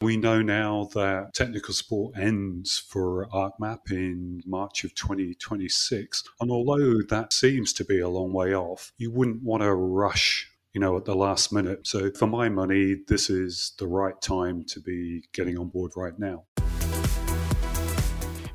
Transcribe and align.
We 0.00 0.16
know 0.16 0.42
now 0.42 0.88
that 0.94 1.34
technical 1.34 1.72
support 1.72 2.16
ends 2.18 2.78
for 2.78 3.26
ArcMap 3.32 3.90
in 3.90 4.42
March 4.44 4.84
of 4.84 4.94
2026. 4.94 6.24
And 6.40 6.50
although 6.50 7.00
that 7.08 7.32
seems 7.32 7.72
to 7.74 7.84
be 7.84 8.00
a 8.00 8.08
long 8.08 8.32
way 8.32 8.54
off, 8.54 8.92
you 8.98 9.10
wouldn't 9.10 9.42
want 9.42 9.62
to 9.62 9.72
rush 9.72 10.50
you 10.74 10.80
know, 10.80 10.96
at 10.96 11.04
the 11.04 11.14
last 11.14 11.52
minute. 11.52 11.86
So 11.86 12.10
for 12.10 12.26
my 12.26 12.48
money, 12.48 12.96
this 13.06 13.30
is 13.30 13.72
the 13.78 13.86
right 13.86 14.20
time 14.20 14.64
to 14.64 14.80
be 14.80 15.22
getting 15.32 15.56
on 15.56 15.68
board 15.68 15.92
right 15.96 16.18
now. 16.18 16.44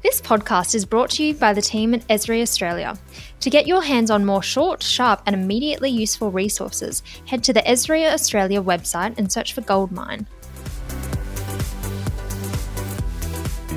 This 0.04 0.22
podcast 0.22 0.76
is 0.76 0.86
brought 0.86 1.12
to 1.12 1.24
you 1.24 1.34
by 1.34 1.54
the 1.54 1.62
team 1.62 1.94
at 1.94 2.08
Esri 2.08 2.42
Australia. 2.42 2.98
To 3.40 3.50
get 3.50 3.68
your 3.68 3.82
hands 3.82 4.12
on 4.12 4.26
more 4.26 4.44
short, 4.44 4.84
sharp, 4.84 5.22
and 5.26 5.34
immediately 5.34 5.90
useful 5.90 6.32
resources, 6.32 7.04
head 7.26 7.44
to 7.46 7.54
the 7.54 7.62
Esri 7.62 8.12
Australia 8.12 8.62
website 8.62 9.18
and 9.18 9.32
search 9.32 9.54
for 9.54 9.62
Goldmine. 9.62 10.28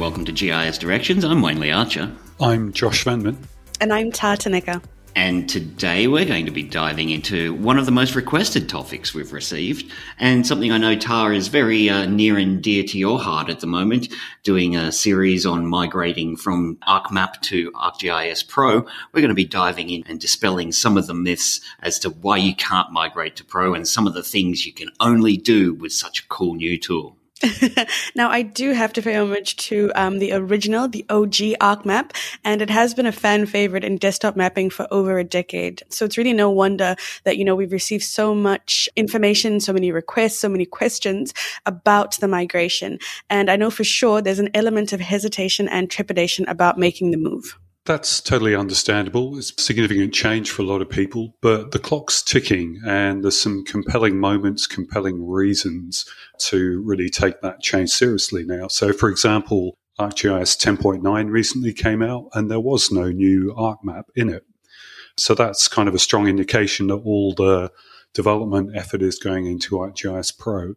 Welcome 0.03 0.25
to 0.25 0.33
GIS 0.33 0.79
Directions. 0.79 1.25
I'm 1.25 1.43
Wayne 1.43 1.61
Lee 1.61 1.71
Archer. 1.71 2.11
I'm 2.41 2.73
Josh 2.73 3.05
Vanman. 3.05 3.37
And 3.81 3.93
I'm 3.93 4.11
Tartanecker. 4.11 4.83
And 5.15 5.49
today 5.49 6.09
we're 6.09 6.25
going 6.25 6.45
to 6.45 6.51
be 6.51 6.65
diving 6.65 7.11
into 7.11 7.55
one 7.55 7.79
of 7.79 7.87
the 7.87 7.93
most 7.93 8.17
requested 8.17 8.69
topics 8.69 9.15
we've 9.15 9.33
received, 9.33 9.93
and 10.19 10.45
something 10.45 10.73
I 10.73 10.79
know 10.79 10.97
Tara 10.97 11.37
is 11.37 11.47
very 11.47 11.89
uh, 11.89 12.07
near 12.07 12.37
and 12.37 12.61
dear 12.61 12.83
to 12.83 12.99
your 12.99 13.21
heart 13.21 13.49
at 13.49 13.61
the 13.61 13.69
moment, 13.69 14.09
doing 14.43 14.75
a 14.75 14.91
series 14.91 15.47
on 15.47 15.69
migrating 15.69 16.37
from 16.37 16.79
ArcMap 16.89 17.41
to 17.43 17.71
ArcGIS 17.71 18.49
Pro. 18.49 18.81
We're 19.13 19.21
going 19.21 19.29
to 19.29 19.35
be 19.35 19.45
diving 19.45 19.89
in 19.89 20.03
and 20.09 20.19
dispelling 20.19 20.73
some 20.73 20.97
of 20.97 21.07
the 21.07 21.15
myths 21.15 21.61
as 21.81 22.01
to 22.01 22.11
why 22.11 22.39
you 22.39 22.57
can't 22.57 22.91
migrate 22.91 23.37
to 23.37 23.45
Pro 23.45 23.73
and 23.73 23.87
some 23.87 24.09
of 24.09 24.15
the 24.15 24.25
things 24.25 24.67
you 24.67 24.73
can 24.73 24.89
only 24.99 25.37
do 25.37 25.75
with 25.75 25.93
such 25.93 26.25
a 26.25 26.27
cool 26.27 26.55
new 26.55 26.77
tool. 26.77 27.17
now, 28.15 28.31
I 28.31 28.43
do 28.43 28.73
have 28.73 28.93
to 28.95 29.03
pay 29.03 29.17
homage 29.17 29.57
to 29.69 29.91
um, 29.95 30.19
the 30.19 30.33
original, 30.33 30.89
the 30.89 31.05
OG 31.09 31.59
ArcMap, 31.61 32.13
and 32.45 32.63
it 32.63 32.71
has 32.71 32.95
been 32.95 33.07
a 33.07 33.13
fan 33.13 33.47
favorite 33.47 33.85
in 33.85 33.97
desktop 33.97 34.37
mapping 34.37 34.71
for 34.71 34.87
over 34.91 35.19
a 35.19 35.25
decade. 35.25 35.83
So 35.89 36.05
it's 36.05 36.19
really 36.19 36.33
no 36.33 36.51
wonder 36.51 36.97
that, 37.25 37.37
you 37.37 37.45
know, 37.45 37.55
we've 37.55 37.73
received 37.73 38.05
so 38.05 38.35
much 38.35 38.89
information, 38.97 39.61
so 39.61 39.73
many 39.73 39.93
requests, 39.93 40.39
so 40.39 40.49
many 40.49 40.67
questions 40.67 41.35
about 41.67 42.19
the 42.19 42.29
migration. 42.29 42.99
And 43.31 43.51
I 43.51 43.57
know 43.57 43.71
for 43.71 43.85
sure 43.85 44.23
there's 44.23 44.39
an 44.39 44.51
element 44.55 44.93
of 44.93 45.01
hesitation 45.01 45.69
and 45.69 45.91
trepidation 45.91 46.47
about 46.49 46.79
making 46.79 47.11
the 47.11 47.19
move. 47.19 47.59
That's 47.85 48.21
totally 48.21 48.55
understandable. 48.55 49.37
It's 49.37 49.61
significant 49.61 50.15
change 50.15 50.53
for 50.53 50.63
a 50.63 50.65
lot 50.65 50.83
of 50.83 50.89
people, 50.89 51.35
but 51.41 51.73
the 51.73 51.81
clock's 51.81 52.23
ticking 52.23 52.81
and 52.87 53.25
there's 53.25 53.41
some 53.41 53.65
compelling 53.65 54.21
moments, 54.21 54.69
compelling 54.69 55.27
reasons 55.27 56.05
to 56.39 56.81
really 56.85 57.09
take 57.09 57.41
that 57.41 57.61
change 57.61 57.91
seriously 57.91 58.45
now. 58.45 58.69
So, 58.69 58.93
for 58.93 59.09
example, 59.09 59.79
ArcGIS 59.99 60.57
10.9 60.65 61.31
recently 61.31 61.73
came 61.73 62.03
out 62.03 62.29
and 62.35 62.49
there 62.49 62.61
was 62.61 62.93
no 62.93 63.11
new 63.11 63.53
ArcMap 63.57 64.05
in 64.15 64.29
it. 64.29 64.45
So 65.17 65.35
that's 65.35 65.67
kind 65.67 65.89
of 65.89 65.95
a 65.95 65.99
strong 65.99 66.29
indication 66.29 66.87
that 66.87 66.97
all 66.97 67.35
the 67.35 67.73
development 68.15 68.77
effort 68.77 69.03
is 69.03 69.19
going 69.19 69.47
into 69.47 69.75
ArcGIS 69.75 70.39
Pro. 70.39 70.75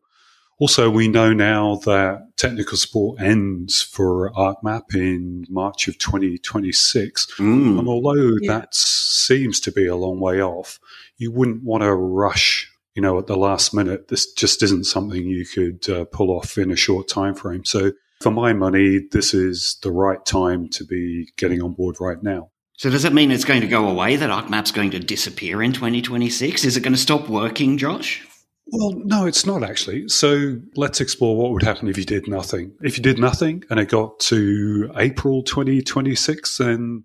Also, 0.58 0.90
we 0.90 1.10
know 1.10 1.34
now 1.34 1.76
that 1.84 2.30
technical 2.38 2.78
support 2.78 3.22
ends 3.22 3.82
for 3.82 4.32
ArcMap 4.32 4.96
in 4.96 5.46
March 5.50 5.90
of 5.90 5.98
2026. 5.98 7.28
Mm. 7.38 7.80
And 7.80 7.88
although 7.90 8.38
yeah. 8.42 8.60
that 8.60 8.74
seems 8.74 9.60
to 9.62 9.72
be 9.72 9.86
a 9.86 9.98
long 9.98 10.20
way 10.20 10.42
off, 10.42 10.80
you 11.18 11.32
wouldn't 11.32 11.64
want 11.64 11.84
to 11.84 11.94
rush, 11.94 12.72
you 12.94 13.02
know, 13.02 13.18
at 13.18 13.28
the 13.28 13.36
last 13.36 13.74
minute. 13.74 14.08
This 14.08 14.32
just 14.34 14.64
isn't 14.64 14.86
something 14.86 15.26
you 15.26 15.46
could 15.46 15.90
uh, 15.90 16.06
pull 16.06 16.32
off 16.32 16.58
in 16.58 16.72
a 16.72 16.78
short 16.78 17.10
time 17.10 17.36
frame. 17.36 17.66
So 17.66 17.92
for 18.22 18.32
my 18.32 18.54
money, 18.54 19.02
this 19.12 19.34
is 19.34 19.78
the 19.84 19.92
right 19.92 20.26
time 20.26 20.70
to 20.70 20.86
be 20.86 21.34
getting 21.38 21.62
on 21.62 21.74
board 21.74 21.98
right 22.00 22.22
now. 22.24 22.52
So 22.78 22.90
does 22.90 23.06
it 23.06 23.14
mean 23.14 23.32
it's 23.32 23.46
going 23.46 23.62
to 23.62 23.68
go 23.68 23.88
away, 23.88 24.18
that 24.18 24.30
ArcMap's 24.30 24.72
going 24.72 24.92
to 24.92 25.00
disappear 25.00 25.62
in 25.64 25.72
2026? 25.74 26.66
Is 26.66 26.78
it 26.78 26.82
going 26.82 26.94
to 26.94 27.00
stop 27.00 27.30
working, 27.30 27.78
Josh? 27.78 28.26
Well, 28.68 28.94
no, 28.96 29.26
it's 29.26 29.46
not 29.46 29.64
actually. 29.64 30.10
So 30.10 30.58
let's 30.76 31.00
explore 31.00 31.38
what 31.38 31.52
would 31.52 31.64
happen 31.64 31.88
if 31.88 31.98
you 31.98 32.06
did 32.06 32.28
nothing. 32.28 32.74
If 32.82 32.98
you 32.98 33.04
did 33.04 33.20
nothing 33.20 33.64
and 33.70 33.80
it 33.80 33.90
got 33.90 34.20
to 34.22 34.92
April 34.98 35.44
2026, 35.44 36.58
then 36.58 37.04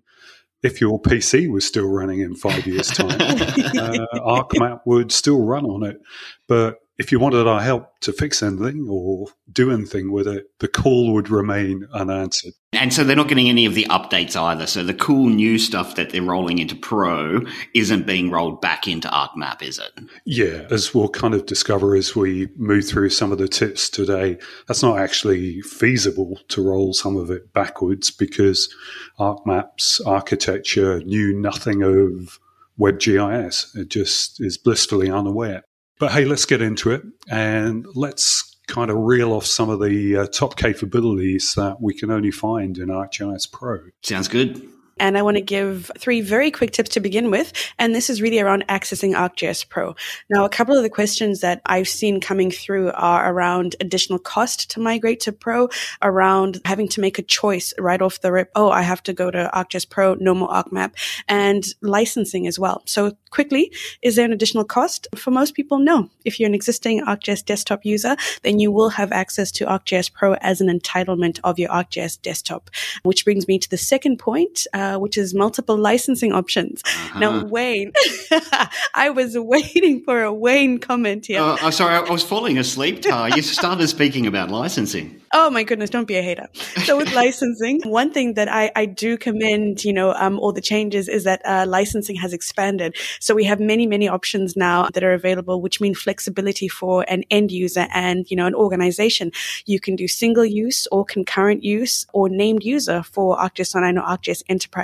if 0.63 0.81
your 0.81 1.01
PC 1.01 1.51
was 1.51 1.65
still 1.65 1.87
running 1.87 2.19
in 2.19 2.35
five 2.35 2.65
years' 2.65 2.89
time, 2.89 3.09
uh, 3.21 4.05
ArcMap 4.15 4.81
would 4.85 5.11
still 5.11 5.43
run 5.43 5.65
on 5.65 5.83
it. 5.83 5.97
But 6.47 6.77
if 6.97 7.11
you 7.11 7.19
wanted 7.19 7.47
our 7.47 7.61
help 7.61 7.99
to 8.01 8.13
fix 8.13 8.43
anything 8.43 8.87
or 8.89 9.27
do 9.51 9.71
anything 9.71 10.11
with 10.11 10.27
it, 10.27 10.45
the 10.59 10.67
call 10.67 11.13
would 11.13 11.29
remain 11.29 11.87
unanswered. 11.93 12.53
And 12.73 12.93
so 12.93 13.03
they're 13.03 13.15
not 13.15 13.27
getting 13.27 13.49
any 13.49 13.65
of 13.65 13.75
the 13.75 13.85
updates 13.85 14.35
either. 14.35 14.67
So 14.67 14.83
the 14.83 14.93
cool 14.93 15.29
new 15.29 15.57
stuff 15.57 15.95
that 15.95 16.11
they're 16.11 16.21
rolling 16.21 16.59
into 16.59 16.75
Pro 16.75 17.41
isn't 17.73 18.07
being 18.07 18.29
rolled 18.29 18.61
back 18.61 18.87
into 18.87 19.07
ArcMap, 19.07 19.61
is 19.61 19.79
it? 19.79 19.91
Yeah, 20.25 20.67
as 20.69 20.93
we'll 20.93 21.09
kind 21.09 21.33
of 21.33 21.45
discover 21.45 21.95
as 21.95 22.15
we 22.15 22.49
move 22.55 22.87
through 22.87 23.09
some 23.09 23.31
of 23.31 23.39
the 23.39 23.47
tips 23.47 23.89
today, 23.89 24.37
that's 24.67 24.83
not 24.83 24.99
actually 24.99 25.61
feasible 25.61 26.39
to 26.49 26.63
roll 26.63 26.93
some 26.93 27.17
of 27.17 27.31
it 27.31 27.51
backwards 27.53 28.11
because 28.11 28.73
ArcMap's 29.19 29.99
architecture 30.01 31.01
knew 31.01 31.33
nothing 31.33 31.83
of 31.83 32.39
WebGIS. 32.79 33.75
It 33.75 33.89
just 33.89 34.39
is 34.39 34.57
blissfully 34.57 35.09
unaware. 35.09 35.63
But 36.01 36.13
hey, 36.13 36.25
let's 36.25 36.45
get 36.45 36.63
into 36.63 36.89
it 36.89 37.03
and 37.29 37.85
let's 37.93 38.55
kind 38.65 38.89
of 38.89 38.97
reel 38.97 39.33
off 39.33 39.45
some 39.45 39.69
of 39.69 39.79
the 39.79 40.17
uh, 40.17 40.25
top 40.25 40.55
capabilities 40.55 41.53
that 41.53 41.79
we 41.79 41.93
can 41.93 42.09
only 42.09 42.31
find 42.31 42.75
in 42.79 42.87
ArcGIS 42.87 43.51
Pro. 43.51 43.81
Sounds 44.01 44.27
good. 44.27 44.67
And 45.01 45.17
I 45.17 45.23
want 45.23 45.35
to 45.37 45.41
give 45.41 45.89
three 45.97 46.21
very 46.21 46.51
quick 46.51 46.71
tips 46.71 46.91
to 46.91 46.99
begin 46.99 47.31
with. 47.31 47.51
And 47.79 47.95
this 47.95 48.07
is 48.07 48.21
really 48.21 48.39
around 48.39 48.67
accessing 48.67 49.15
ArcGIS 49.15 49.67
Pro. 49.67 49.95
Now, 50.29 50.45
a 50.45 50.49
couple 50.49 50.77
of 50.77 50.83
the 50.83 50.91
questions 50.91 51.41
that 51.41 51.59
I've 51.65 51.87
seen 51.87 52.21
coming 52.21 52.51
through 52.51 52.91
are 52.91 53.33
around 53.33 53.75
additional 53.79 54.19
cost 54.19 54.69
to 54.71 54.79
migrate 54.79 55.19
to 55.21 55.31
Pro, 55.31 55.69
around 56.03 56.61
having 56.65 56.87
to 56.89 57.01
make 57.01 57.17
a 57.17 57.23
choice 57.23 57.73
right 57.79 57.99
off 57.99 58.21
the 58.21 58.31
rip. 58.31 58.51
Oh, 58.55 58.69
I 58.69 58.83
have 58.83 59.01
to 59.03 59.13
go 59.13 59.31
to 59.31 59.49
ArcGIS 59.51 59.89
Pro, 59.89 60.13
no 60.19 60.35
more 60.35 60.49
ArcMap, 60.49 60.91
and 61.27 61.65
licensing 61.81 62.45
as 62.45 62.59
well. 62.59 62.83
So 62.85 63.17
quickly, 63.31 63.73
is 64.03 64.15
there 64.15 64.25
an 64.25 64.33
additional 64.33 64.65
cost? 64.65 65.07
For 65.15 65.31
most 65.31 65.55
people, 65.55 65.79
no. 65.79 66.11
If 66.25 66.39
you're 66.39 66.47
an 66.47 66.53
existing 66.53 67.03
ArcGIS 67.03 67.43
desktop 67.43 67.85
user, 67.85 68.15
then 68.43 68.59
you 68.59 68.71
will 68.71 68.89
have 68.89 69.11
access 69.11 69.51
to 69.53 69.65
ArcGIS 69.65 70.13
Pro 70.13 70.35
as 70.35 70.61
an 70.61 70.67
entitlement 70.67 71.39
of 71.43 71.57
your 71.57 71.69
ArcGIS 71.69 72.21
desktop. 72.21 72.69
Which 73.01 73.25
brings 73.25 73.47
me 73.47 73.57
to 73.57 73.69
the 73.69 73.77
second 73.77 74.17
point. 74.19 74.67
Uh, 74.73 74.90
uh, 74.91 74.99
which 74.99 75.17
is 75.17 75.33
multiple 75.33 75.77
licensing 75.77 76.31
options. 76.31 76.81
Uh-huh. 76.85 77.19
Now, 77.19 77.45
Wayne, 77.45 77.91
I 78.93 79.09
was 79.09 79.37
waiting 79.37 80.03
for 80.03 80.23
a 80.23 80.33
Wayne 80.33 80.79
comment 80.79 81.25
here. 81.25 81.41
Uh, 81.41 81.57
oh, 81.61 81.69
sorry, 81.69 81.95
I 81.95 82.11
was 82.11 82.23
falling 82.23 82.57
asleep, 82.57 83.01
Tar. 83.01 83.29
You 83.29 83.41
started 83.41 83.87
speaking 83.87 84.27
about 84.27 84.49
licensing. 84.49 85.21
Oh 85.33 85.49
my 85.49 85.63
goodness, 85.63 85.89
don't 85.89 86.09
be 86.09 86.17
a 86.17 86.21
hater. 86.21 86.49
So 86.83 86.97
with 86.97 87.13
licensing, 87.13 87.79
one 87.85 88.11
thing 88.11 88.33
that 88.33 88.49
I, 88.51 88.69
I 88.75 88.85
do 88.85 89.17
commend, 89.17 89.85
you 89.85 89.93
know, 89.93 90.13
um, 90.15 90.37
all 90.37 90.51
the 90.51 90.59
changes 90.59 91.07
is 91.07 91.23
that 91.23 91.41
uh, 91.45 91.63
licensing 91.65 92.17
has 92.17 92.33
expanded. 92.33 92.97
So 93.21 93.33
we 93.33 93.45
have 93.45 93.61
many, 93.61 93.87
many 93.87 94.09
options 94.09 94.57
now 94.57 94.89
that 94.93 95.05
are 95.05 95.13
available, 95.13 95.61
which 95.61 95.79
mean 95.79 95.95
flexibility 95.95 96.67
for 96.67 97.05
an 97.07 97.23
end 97.31 97.49
user 97.49 97.87
and, 97.93 98.29
you 98.29 98.35
know, 98.35 98.45
an 98.45 98.53
organization. 98.53 99.31
You 99.65 99.79
can 99.79 99.95
do 99.95 100.05
single 100.09 100.43
use 100.43 100.85
or 100.91 101.05
concurrent 101.05 101.63
use 101.63 102.05
or 102.11 102.27
named 102.27 102.65
user 102.65 103.01
for 103.01 103.37
ArcGIS 103.37 103.73
Online 103.73 103.99
or 103.99 104.03
ArcGIS 104.03 104.43
Enterprise. 104.49 104.80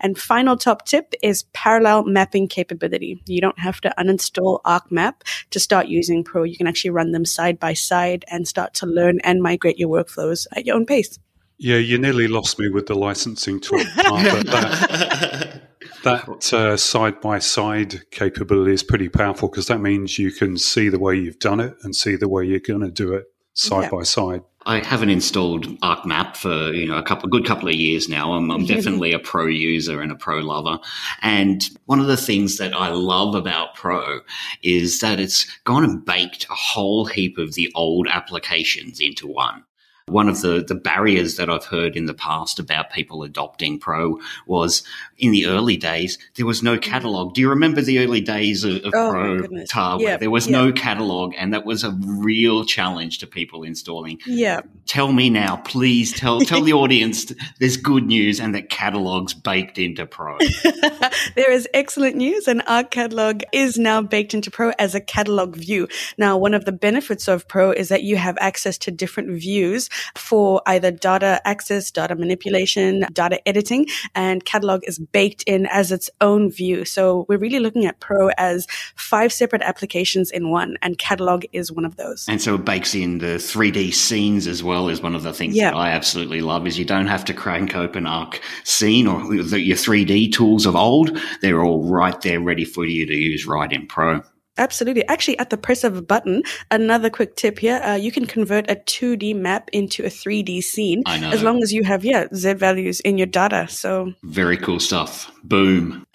And 0.00 0.18
final 0.18 0.56
top 0.56 0.86
tip 0.86 1.14
is 1.22 1.44
parallel 1.52 2.04
mapping 2.04 2.48
capability. 2.48 3.22
You 3.26 3.40
don't 3.40 3.58
have 3.58 3.80
to 3.82 3.94
uninstall 3.98 4.60
ArcMap 4.62 5.22
to 5.50 5.60
start 5.60 5.88
using 5.88 6.24
Pro. 6.24 6.42
You 6.42 6.56
can 6.56 6.66
actually 6.66 6.90
run 6.90 7.12
them 7.12 7.24
side 7.24 7.58
by 7.58 7.74
side 7.74 8.24
and 8.28 8.46
start 8.46 8.74
to 8.74 8.86
learn 8.86 9.20
and 9.24 9.42
migrate 9.42 9.78
your 9.78 9.88
workflows 9.88 10.46
at 10.56 10.66
your 10.66 10.76
own 10.76 10.86
pace. 10.86 11.18
Yeah, 11.58 11.76
you 11.76 11.98
nearly 11.98 12.26
lost 12.26 12.58
me 12.58 12.70
with 12.70 12.86
the 12.86 12.94
licensing 12.94 13.60
talk. 13.60 13.82
that 13.96 15.60
that 16.04 16.52
uh, 16.54 16.76
side 16.76 17.20
by 17.20 17.38
side 17.38 18.10
capability 18.10 18.72
is 18.72 18.82
pretty 18.82 19.08
powerful 19.10 19.48
because 19.48 19.66
that 19.66 19.80
means 19.80 20.18
you 20.18 20.32
can 20.32 20.56
see 20.56 20.88
the 20.88 20.98
way 20.98 21.16
you've 21.16 21.38
done 21.38 21.60
it 21.60 21.74
and 21.82 21.94
see 21.94 22.16
the 22.16 22.28
way 22.28 22.44
you're 22.44 22.60
going 22.60 22.80
to 22.80 22.90
do 22.90 23.12
it 23.12 23.26
side 23.54 23.84
yeah. 23.84 23.90
by 23.90 24.02
side. 24.02 24.42
I 24.66 24.80
haven't 24.80 25.08
installed 25.08 25.66
ArcMap 25.80 26.36
for 26.36 26.72
you 26.72 26.86
know 26.86 26.98
a 26.98 27.02
couple, 27.02 27.26
a 27.26 27.30
good 27.30 27.46
couple 27.46 27.68
of 27.68 27.74
years 27.74 28.08
now. 28.08 28.32
I'm, 28.32 28.50
I'm 28.50 28.66
definitely 28.74 29.12
a 29.12 29.18
pro 29.18 29.46
user 29.46 30.00
and 30.00 30.12
a 30.12 30.16
pro 30.16 30.38
lover. 30.38 30.78
And 31.22 31.62
one 31.86 32.00
of 32.00 32.06
the 32.06 32.16
things 32.16 32.58
that 32.58 32.74
I 32.74 32.90
love 32.90 33.34
about 33.34 33.74
Pro 33.74 34.20
is 34.62 35.00
that 35.00 35.18
it's 35.18 35.46
gone 35.64 35.84
and 35.84 36.04
baked 36.04 36.44
a 36.50 36.54
whole 36.54 37.06
heap 37.06 37.38
of 37.38 37.54
the 37.54 37.72
old 37.74 38.06
applications 38.08 39.00
into 39.00 39.26
one. 39.26 39.64
One 40.08 40.28
of 40.28 40.40
the, 40.40 40.64
the 40.66 40.74
barriers 40.74 41.36
that 41.36 41.48
I've 41.48 41.64
heard 41.64 41.96
in 41.96 42.06
the 42.06 42.14
past 42.14 42.58
about 42.58 42.90
people 42.90 43.22
adopting 43.22 43.78
Pro 43.78 44.20
was 44.46 44.82
in 45.18 45.32
the 45.32 45.46
early 45.46 45.76
days, 45.76 46.18
there 46.36 46.46
was 46.46 46.62
no 46.62 46.78
catalog. 46.78 47.34
Do 47.34 47.40
you 47.40 47.48
remember 47.50 47.80
the 47.80 47.98
early 48.00 48.20
days 48.20 48.64
of, 48.64 48.76
of 48.84 48.92
Oh, 48.94 49.10
Pro. 49.10 49.64
Tar 49.66 49.98
where 49.98 50.08
Yeah, 50.08 50.16
there 50.16 50.30
was 50.30 50.46
yeah. 50.46 50.52
no 50.52 50.72
catalog 50.72 51.34
and 51.36 51.52
that 51.54 51.64
was 51.64 51.84
a 51.84 51.92
real 52.04 52.64
challenge 52.64 53.18
to 53.18 53.26
people 53.26 53.62
installing? 53.62 54.18
Yeah. 54.26 54.60
Tell 54.86 55.12
me 55.12 55.30
now, 55.30 55.56
please 55.58 56.12
tell, 56.12 56.40
tell 56.40 56.62
the 56.62 56.72
audience 56.72 57.32
there's 57.58 57.76
good 57.76 58.06
news 58.06 58.40
and 58.40 58.54
that 58.54 58.70
catalog's 58.70 59.34
baked 59.34 59.78
into 59.78 60.06
Pro. 60.06 60.38
there 61.34 61.50
is 61.52 61.68
excellent 61.74 62.16
news, 62.16 62.48
and 62.48 62.62
our 62.66 62.84
catalog 62.84 63.42
is 63.52 63.78
now 63.78 64.00
baked 64.02 64.34
into 64.34 64.50
Pro 64.50 64.72
as 64.78 64.94
a 64.94 65.00
catalog 65.00 65.56
view. 65.56 65.88
Now, 66.16 66.38
one 66.38 66.54
of 66.54 66.64
the 66.64 66.72
benefits 66.72 67.28
of 67.28 67.46
Pro 67.46 67.70
is 67.70 67.88
that 67.88 68.02
you 68.02 68.16
have 68.16 68.36
access 68.40 68.78
to 68.78 68.90
different 68.90 69.30
views 69.30 69.89
for 70.16 70.62
either 70.66 70.90
data 70.90 71.40
access, 71.44 71.90
data 71.90 72.14
manipulation, 72.14 73.04
data 73.12 73.46
editing, 73.48 73.86
and 74.14 74.44
catalog 74.44 74.82
is 74.84 74.98
baked 74.98 75.42
in 75.44 75.66
as 75.66 75.92
its 75.92 76.10
own 76.20 76.50
view. 76.50 76.84
So 76.84 77.26
we're 77.28 77.38
really 77.38 77.58
looking 77.60 77.86
at 77.86 78.00
Pro 78.00 78.28
as 78.38 78.66
five 78.96 79.32
separate 79.32 79.62
applications 79.62 80.30
in 80.30 80.50
one, 80.50 80.76
and 80.82 80.98
catalog 80.98 81.44
is 81.52 81.72
one 81.72 81.84
of 81.84 81.96
those. 81.96 82.26
And 82.28 82.40
so 82.40 82.54
it 82.54 82.64
bakes 82.64 82.94
in 82.94 83.18
the 83.18 83.38
3D 83.38 83.92
scenes 83.94 84.46
as 84.46 84.62
well 84.62 84.88
is 84.88 85.00
one 85.00 85.14
of 85.14 85.22
the 85.22 85.32
things 85.32 85.54
Yeah. 85.56 85.70
that 85.70 85.76
I 85.76 85.90
absolutely 85.90 86.40
love 86.40 86.66
is 86.66 86.78
you 86.78 86.84
don't 86.84 87.06
have 87.06 87.24
to 87.26 87.34
crank 87.34 87.74
open 87.76 88.06
Arc 88.06 88.40
Scene 88.64 89.06
or 89.06 89.22
the, 89.42 89.60
your 89.60 89.76
3D 89.76 90.32
tools 90.32 90.66
of 90.66 90.76
old. 90.76 91.18
They're 91.42 91.62
all 91.62 91.82
right 91.84 92.20
there 92.22 92.40
ready 92.40 92.64
for 92.64 92.84
you 92.84 93.06
to 93.06 93.14
use 93.14 93.46
right 93.46 93.70
in 93.72 93.86
Pro. 93.86 94.22
Absolutely. 94.58 95.06
Actually, 95.08 95.38
at 95.38 95.50
the 95.50 95.56
press 95.56 95.84
of 95.84 95.96
a 95.96 96.02
button, 96.02 96.42
another 96.70 97.08
quick 97.08 97.36
tip 97.36 97.58
here, 97.58 97.80
uh, 97.82 97.94
you 97.94 98.12
can 98.12 98.26
convert 98.26 98.70
a 98.70 98.74
2D 98.74 99.34
map 99.34 99.70
into 99.72 100.04
a 100.04 100.08
3D 100.08 100.62
scene 100.62 101.02
I 101.06 101.18
know. 101.18 101.30
as 101.30 101.42
long 101.42 101.62
as 101.62 101.72
you 101.72 101.84
have, 101.84 102.04
yeah, 102.04 102.26
Z 102.34 102.54
values 102.54 103.00
in 103.00 103.16
your 103.16 103.26
data. 103.26 103.68
So, 103.68 104.12
Very 104.22 104.56
cool 104.56 104.80
stuff. 104.80 105.30
Boom. 105.44 106.04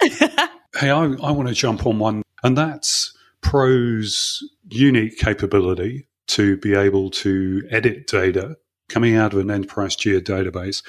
Hey, 0.78 0.90
I, 0.90 1.04
I 1.04 1.30
want 1.30 1.48
to 1.48 1.54
jump 1.54 1.86
on 1.86 1.98
one, 1.98 2.22
and 2.42 2.58
that's 2.58 3.16
Pro's 3.40 4.42
unique 4.68 5.16
capability 5.16 6.06
to 6.26 6.58
be 6.58 6.74
able 6.74 7.08
to 7.12 7.62
edit 7.70 8.06
data 8.06 8.56
coming 8.90 9.16
out 9.16 9.32
of 9.32 9.38
an 9.38 9.50
enterprise 9.50 9.96
geo 9.96 10.20
database, 10.20 10.82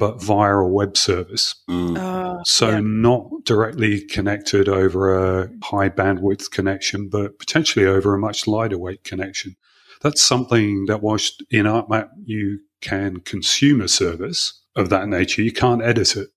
but 0.00 0.20
via 0.20 0.56
a 0.56 0.66
web 0.66 0.96
service. 0.96 1.54
Mm. 1.68 1.96
uh, 1.98 2.42
So 2.44 2.70
yeah. 2.70 2.80
not 2.82 3.44
directly 3.44 4.00
connected 4.00 4.66
over 4.66 5.14
a 5.14 5.50
high 5.62 5.90
bandwidth 5.90 6.50
connection, 6.50 7.08
but 7.08 7.38
potentially 7.38 7.84
over 7.84 8.14
a 8.14 8.18
much 8.18 8.46
lighter 8.46 8.78
weight 8.78 9.04
connection. 9.04 9.56
That's 10.00 10.22
something 10.22 10.86
that 10.86 11.02
whilst 11.02 11.44
in 11.50 11.66
ArcMap 11.66 12.08
you 12.24 12.60
can 12.80 13.20
consume 13.20 13.82
a 13.82 13.88
service 13.88 14.58
of 14.74 14.88
that 14.88 15.06
nature, 15.06 15.42
you 15.42 15.52
can't 15.52 15.82
edit 15.82 16.16
it. 16.16 16.30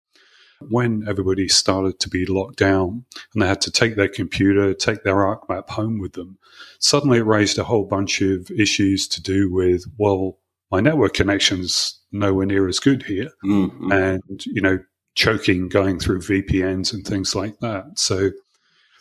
When 0.69 1.05
everybody 1.07 1.47
started 1.47 1.99
to 2.01 2.09
be 2.09 2.25
locked 2.25 2.57
down 2.57 3.05
and 3.33 3.41
they 3.41 3.47
had 3.47 3.61
to 3.61 3.71
take 3.71 3.95
their 3.95 4.09
computer, 4.09 4.73
take 4.73 5.03
their 5.03 5.15
ArcMap 5.15 5.69
home 5.69 5.99
with 5.99 6.13
them, 6.13 6.37
suddenly 6.79 7.19
it 7.19 7.25
raised 7.25 7.57
a 7.57 7.63
whole 7.63 7.85
bunch 7.85 8.21
of 8.21 8.51
issues 8.51 9.07
to 9.09 9.21
do 9.21 9.51
with, 9.51 9.85
well, 9.97 10.37
my 10.73 10.79
network 10.79 11.13
connection's 11.13 11.99
nowhere 12.11 12.47
near 12.47 12.67
as 12.67 12.79
good 12.79 13.03
here 13.03 13.29
Mm, 13.45 13.69
mm. 13.79 13.93
and 13.93 14.45
you 14.47 14.59
know 14.59 14.79
choking 15.13 15.69
going 15.69 15.99
through 15.99 16.19
VPNs 16.21 16.91
and 16.91 17.05
things 17.05 17.35
like 17.35 17.59
that. 17.59 17.85
So 17.95 18.31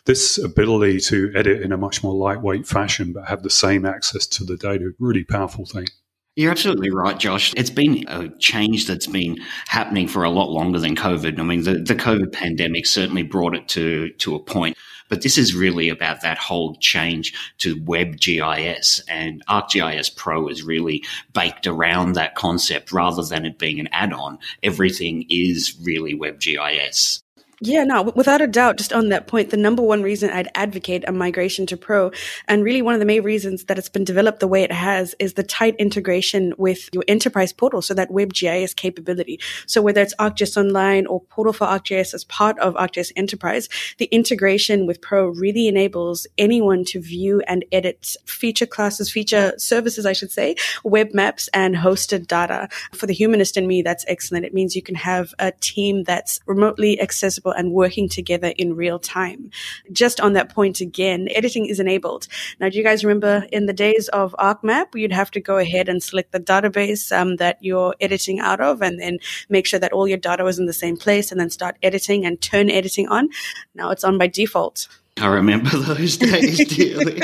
this 0.05 0.37
ability 0.37 0.99
to 0.99 1.31
edit 1.33 1.63
in 1.63 1.71
a 1.71 1.77
much 1.77 2.03
more 2.03 2.13
lightweight 2.13 2.67
fashion 2.67 3.11
but 3.11 3.27
have 3.27 3.41
the 3.41 3.49
same 3.49 3.85
access 3.85 4.27
to 4.27 4.43
the 4.43 4.55
data, 4.55 4.91
really 4.99 5.23
powerful 5.23 5.65
thing. 5.65 5.87
You're 6.35 6.51
absolutely 6.51 6.89
right, 6.89 7.19
Josh. 7.19 7.53
It's 7.55 7.69
been 7.69 8.05
a 8.07 8.27
change 8.39 8.87
that's 8.87 9.05
been 9.05 9.37
happening 9.67 10.07
for 10.07 10.23
a 10.23 10.31
lot 10.31 10.49
longer 10.49 10.79
than 10.79 10.95
COVID. 10.95 11.39
I 11.39 11.43
mean, 11.43 11.61
the, 11.61 11.75
the 11.75 11.93
COVID 11.93 12.31
pandemic 12.31 12.87
certainly 12.87 13.21
brought 13.21 13.55
it 13.55 13.67
to, 13.69 14.09
to 14.09 14.33
a 14.33 14.39
point, 14.39 14.75
but 15.09 15.21
this 15.21 15.37
is 15.37 15.53
really 15.53 15.89
about 15.89 16.21
that 16.21 16.39
whole 16.39 16.75
change 16.77 17.33
to 17.59 17.79
web 17.85 18.19
GIS 18.19 18.99
and 19.07 19.45
ArcGIS 19.47 20.15
Pro 20.15 20.47
is 20.47 20.63
really 20.63 21.03
baked 21.33 21.67
around 21.67 22.13
that 22.13 22.33
concept 22.33 22.91
rather 22.91 23.23
than 23.23 23.45
it 23.45 23.59
being 23.59 23.79
an 23.79 23.89
add-on. 23.91 24.39
Everything 24.63 25.25
is 25.29 25.77
really 25.83 26.15
web 26.15 26.39
GIS. 26.39 27.22
Yeah, 27.65 27.85
no, 27.85 28.01
without 28.03 28.41
a 28.41 28.47
doubt, 28.47 28.77
just 28.77 28.91
on 28.91 29.07
that 29.07 29.27
point, 29.27 29.49
the 29.49 29.55
number 29.55 29.81
one 29.81 30.01
reason 30.03 30.29
I'd 30.29 30.49
advocate 30.53 31.05
a 31.07 31.13
migration 31.13 31.65
to 31.67 31.77
Pro, 31.77 32.11
and 32.45 32.61
really 32.61 32.81
one 32.81 32.93
of 32.93 32.99
the 32.99 33.05
main 33.05 33.23
reasons 33.23 33.63
that 33.65 33.77
it's 33.77 33.87
been 33.87 34.03
developed 34.03 34.41
the 34.41 34.49
way 34.49 34.63
it 34.63 34.71
has, 34.73 35.15
is 35.17 35.35
the 35.35 35.43
tight 35.43 35.77
integration 35.79 36.53
with 36.57 36.89
your 36.91 37.05
enterprise 37.07 37.53
portal, 37.53 37.81
so 37.81 37.93
that 37.93 38.09
WebGIS 38.09 38.75
capability. 38.75 39.39
So 39.65 39.81
whether 39.81 40.01
it's 40.01 40.13
ArcGIS 40.15 40.57
Online 40.57 41.05
or 41.05 41.21
Portal 41.21 41.53
for 41.53 41.65
ArcGIS 41.65 42.13
as 42.13 42.25
part 42.25 42.59
of 42.59 42.73
ArcGIS 42.73 43.13
Enterprise, 43.15 43.69
the 43.97 44.07
integration 44.07 44.85
with 44.85 44.99
Pro 44.99 45.27
really 45.27 45.69
enables 45.69 46.27
anyone 46.37 46.83
to 46.87 46.99
view 46.99 47.43
and 47.47 47.63
edit 47.71 48.17
feature 48.25 48.65
classes, 48.65 49.09
feature 49.09 49.53
services, 49.57 50.05
I 50.05 50.11
should 50.11 50.33
say, 50.33 50.57
web 50.83 51.13
maps 51.13 51.47
and 51.53 51.77
hosted 51.77 52.27
data. 52.27 52.67
For 52.91 53.05
the 53.05 53.13
humanist 53.13 53.55
in 53.55 53.67
me, 53.67 53.83
that's 53.83 54.03
excellent. 54.09 54.43
It 54.43 54.53
means 54.53 54.75
you 54.75 54.81
can 54.81 54.95
have 54.95 55.33
a 55.39 55.53
team 55.61 56.03
that's 56.03 56.41
remotely 56.45 56.99
accessible 56.99 57.52
and 57.53 57.71
working 57.71 58.09
together 58.09 58.53
in 58.57 58.75
real 58.75 58.99
time. 58.99 59.49
Just 59.91 60.19
on 60.19 60.33
that 60.33 60.53
point 60.53 60.81
again, 60.81 61.27
editing 61.33 61.65
is 61.65 61.79
enabled. 61.79 62.27
Now, 62.59 62.69
do 62.69 62.77
you 62.77 62.83
guys 62.83 63.03
remember 63.03 63.47
in 63.51 63.65
the 63.65 63.73
days 63.73 64.07
of 64.09 64.35
ArcMap, 64.39 64.95
you'd 64.95 65.11
have 65.11 65.31
to 65.31 65.39
go 65.39 65.57
ahead 65.57 65.89
and 65.89 66.01
select 66.01 66.31
the 66.31 66.39
database 66.39 67.15
um, 67.15 67.37
that 67.37 67.57
you're 67.61 67.95
editing 68.01 68.39
out 68.39 68.61
of 68.61 68.81
and 68.81 68.99
then 68.99 69.19
make 69.49 69.65
sure 69.65 69.79
that 69.79 69.93
all 69.93 70.07
your 70.07 70.17
data 70.17 70.43
was 70.43 70.59
in 70.59 70.65
the 70.65 70.73
same 70.73 70.97
place 70.97 71.31
and 71.31 71.39
then 71.39 71.49
start 71.49 71.77
editing 71.81 72.25
and 72.25 72.41
turn 72.41 72.69
editing 72.69 73.07
on. 73.07 73.29
Now 73.75 73.91
it's 73.91 74.03
on 74.03 74.17
by 74.17 74.27
default. 74.27 74.87
I 75.19 75.27
remember 75.27 75.69
those 75.77 76.17
days 76.17 76.67
dearly. 76.75 77.21